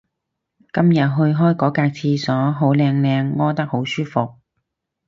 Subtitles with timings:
[0.73, 1.05] 今日去
[1.37, 4.33] 開嗰格廁所好靚靚屙得好舒服